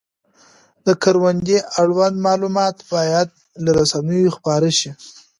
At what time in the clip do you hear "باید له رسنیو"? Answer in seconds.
2.93-4.35